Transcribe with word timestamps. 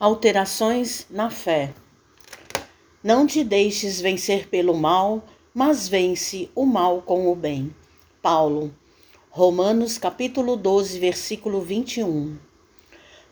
Alterações 0.00 1.08
na 1.10 1.28
fé. 1.28 1.74
Não 3.02 3.26
te 3.26 3.42
deixes 3.42 4.00
vencer 4.00 4.48
pelo 4.48 4.72
mal, 4.72 5.24
mas 5.52 5.88
vence 5.88 6.48
o 6.54 6.64
mal 6.64 7.02
com 7.02 7.32
o 7.32 7.34
bem. 7.34 7.74
Paulo, 8.22 8.72
Romanos 9.28 9.98
capítulo 9.98 10.54
12, 10.54 11.00
versículo 11.00 11.60
21. 11.62 12.38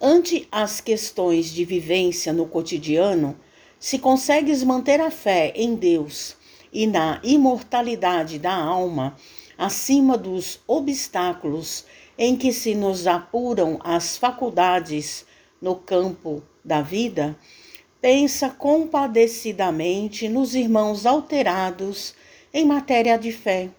Ante 0.00 0.46
as 0.52 0.80
questões 0.80 1.52
de 1.52 1.64
vivência 1.64 2.32
no 2.32 2.46
cotidiano, 2.46 3.36
se 3.76 3.98
consegues 3.98 4.62
manter 4.62 5.00
a 5.00 5.10
fé 5.10 5.52
em 5.56 5.74
Deus 5.74 6.36
e 6.72 6.86
na 6.86 7.20
imortalidade 7.24 8.38
da 8.38 8.54
alma 8.54 9.16
acima 9.58 10.16
dos 10.16 10.60
obstáculos 10.68 11.84
em 12.16 12.36
que 12.36 12.52
se 12.52 12.72
nos 12.72 13.08
apuram 13.08 13.80
as 13.82 14.16
faculdades 14.16 15.26
no 15.60 15.74
campo 15.74 16.40
da 16.64 16.80
vida, 16.80 17.36
pensa 18.00 18.50
compadecidamente 18.50 20.28
nos 20.28 20.54
irmãos 20.54 21.06
alterados 21.06 22.14
em 22.52 22.66
matéria 22.66 23.16
de 23.16 23.32
fé, 23.32 23.70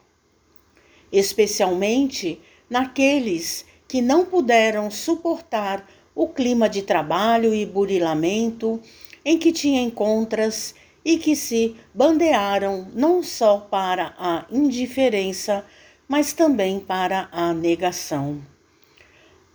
especialmente 1.12 2.40
naqueles 2.70 3.66
que 3.88 4.02
não 4.02 4.26
puderam 4.26 4.90
suportar 4.90 5.88
o 6.16 6.28
clima 6.28 6.70
de 6.70 6.82
trabalho 6.82 7.54
e 7.54 7.66
burilamento 7.66 8.80
em 9.26 9.38
que 9.38 9.52
te 9.52 9.70
encontras 9.70 10.74
e 11.04 11.18
que 11.18 11.36
se 11.36 11.76
bandearam 11.94 12.88
não 12.94 13.22
só 13.22 13.58
para 13.58 14.16
a 14.18 14.46
indiferença, 14.50 15.66
mas 16.08 16.34
também 16.34 16.80
para 16.80 17.28
a 17.32 17.54
negação. 17.54 18.42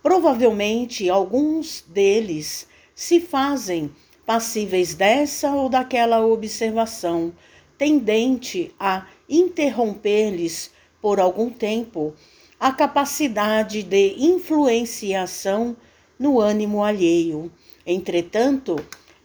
Provavelmente 0.01 1.09
alguns 1.09 1.83
deles 1.87 2.68
se 2.99 3.21
fazem 3.21 3.89
passíveis 4.25 4.93
dessa 4.93 5.51
ou 5.51 5.69
daquela 5.69 6.19
observação, 6.19 7.31
tendente 7.77 8.75
a 8.77 9.07
interromper-lhes 9.29 10.69
por 11.01 11.17
algum 11.17 11.49
tempo 11.49 12.13
a 12.59 12.73
capacidade 12.73 13.83
de 13.83 14.15
influenciação 14.17 15.77
no 16.19 16.41
ânimo 16.41 16.83
alheio. 16.83 17.49
Entretanto, 17.87 18.75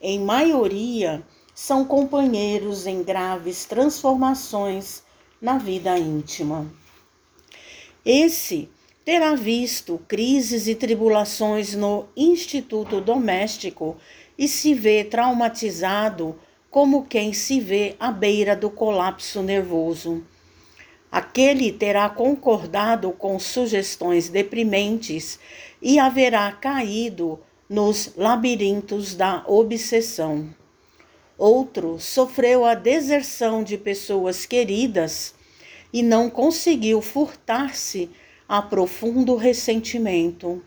em 0.01 0.21
maioria, 0.21 1.21
são 1.53 1.85
companheiros 1.85 2.87
em 2.87 3.03
graves 3.03 3.65
transformações 3.65 5.03
na 5.43 5.59
vida 5.59 5.99
íntima. 5.99 6.73
Esse 8.07 8.69
terá 9.05 9.35
visto 9.35 10.01
crises 10.09 10.67
e 10.67 10.75
tribulações 10.75 11.75
no 11.75 12.07
instituto 12.17 13.01
doméstico 13.01 13.97
e 14.39 14.49
se 14.49 14.73
vê 14.75 15.05
traumatizado 15.05 16.39
como 16.71 17.05
quem 17.05 17.33
se 17.33 17.61
vê 17.61 17.95
à 18.01 18.11
beira 18.11 18.57
do 18.57 18.71
colapso 18.71 19.43
nervoso. 19.43 20.25
Aquele 21.13 21.71
terá 21.71 22.09
concordado 22.09 23.13
com 23.13 23.39
sugestões 23.39 24.29
deprimentes 24.29 25.39
e 25.81 25.99
haverá 25.99 26.51
caído 26.51 27.39
nos 27.69 28.13
labirintos 28.17 29.15
da 29.15 29.45
obsessão. 29.47 30.49
Outro 31.39 32.01
sofreu 32.01 32.65
a 32.65 32.75
deserção 32.75 33.63
de 33.63 33.77
pessoas 33.79 34.47
queridas 34.47 35.35
e 35.93 36.03
não 36.03 36.29
conseguiu 36.29 37.01
furtar-se 37.01 38.11
a 38.49 38.61
profundo 38.61 39.37
ressentimento. 39.37 40.63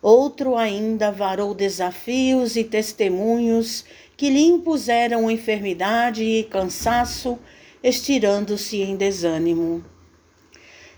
Outro 0.00 0.56
ainda 0.56 1.12
varou 1.12 1.54
desafios 1.54 2.56
e 2.56 2.64
testemunhos 2.64 3.84
que 4.16 4.28
lhe 4.28 4.42
impuseram 4.44 5.30
enfermidade 5.30 6.24
e 6.24 6.44
cansaço, 6.44 7.38
estirando-se 7.82 8.82
em 8.82 8.96
desânimo. 8.96 9.84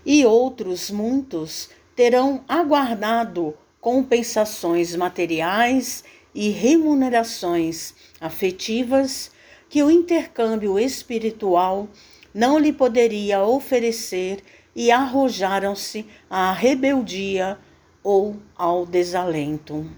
E 0.05 0.25
outros 0.25 0.89
muitos 0.89 1.69
terão 1.95 2.43
aguardado 2.47 3.55
compensações 3.79 4.95
materiais 4.95 6.03
e 6.33 6.49
remunerações 6.49 7.93
afetivas 8.19 9.31
que 9.69 9.81
o 9.81 9.89
intercâmbio 9.91 10.77
espiritual 10.79 11.87
não 12.33 12.59
lhe 12.59 12.73
poderia 12.73 13.43
oferecer 13.43 14.43
e 14.75 14.91
arrojaram-se 14.91 16.05
à 16.29 16.51
rebeldia 16.51 17.57
ou 18.03 18.35
ao 18.55 18.85
desalento. 18.85 19.89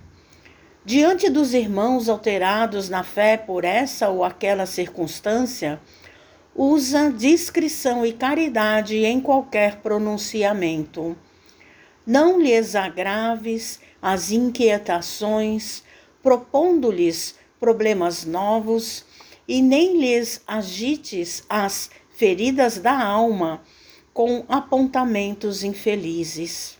Diante 0.86 1.30
dos 1.30 1.54
irmãos 1.54 2.08
alterados 2.08 2.88
na 2.88 3.04
fé 3.04 3.36
por 3.36 3.66
essa 3.66 4.08
ou 4.08 4.24
aquela 4.24 4.66
circunstância, 4.66 5.82
usa 6.56 7.12
discrição 7.12 8.06
e 8.06 8.14
caridade 8.14 8.96
em 9.04 9.20
qualquer 9.20 9.78
pronunciamento. 9.82 11.18
Não 12.06 12.40
lhes 12.40 12.76
agraves 12.76 13.82
as 14.02 14.32
inquietações, 14.32 15.84
propondo-lhes 16.24 17.36
problemas 17.60 18.24
novos, 18.24 19.04
e 19.48 19.62
nem 19.62 20.00
lhes 20.00 20.42
agites 20.48 21.44
as 21.50 21.90
feridas 22.10 22.78
da 22.78 23.02
alma 23.02 23.62
com 24.18 24.44
apontamentos 24.50 25.64
infelizes. 25.64 26.80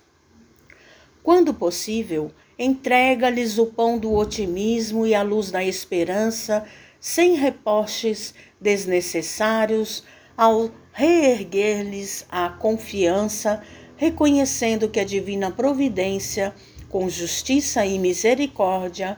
Quando 1.22 1.53
possível, 1.53 2.31
entrega-lhes 2.58 3.59
o 3.59 3.68
pão 3.68 4.00
do 4.00 4.12
otimismo 4.12 5.06
e 5.06 5.14
a 5.14 5.22
luz 5.22 5.52
da 5.52 5.64
esperança, 5.64 6.66
sem 7.00 7.36
repostes 7.36 8.34
desnecessários, 8.59 10.03
ao 10.36 10.72
reerguer-lhes 10.92 12.25
a 12.28 12.50
confiança, 12.50 13.62
reconhecendo 13.96 14.90
que 14.90 15.00
a 15.00 15.06
divina 15.06 15.52
providência, 15.52 16.56
com 16.90 17.08
justiça 17.08 17.86
e 17.86 18.00
misericórdia, 18.00 19.16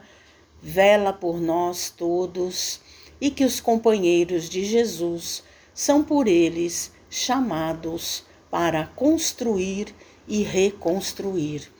vela 0.61 1.13
por 1.13 1.39
nós 1.39 1.89
todos 1.89 2.81
e 3.21 3.31
que 3.31 3.45
os 3.45 3.61
companheiros 3.61 4.49
de 4.49 4.65
Jesus 4.65 5.41
são 5.73 6.03
por 6.03 6.27
eles 6.27 6.98
chamados 7.09 8.23
para 8.49 8.85
construir 8.95 9.93
e 10.27 10.43
reconstruir. 10.43 11.71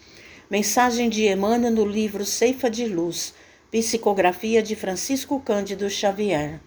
Mensagem 0.50 1.10
de 1.10 1.28
Emmanuel 1.28 1.72
no 1.72 1.86
livro 1.86 2.26
Ceifa 2.26 2.70
de 2.70 2.86
Luz, 2.86 3.34
psicografia 3.72 4.64
de 4.64 4.76
Francisco 4.76 5.40
Cândido 5.40 5.90
Xavier. 5.90 6.60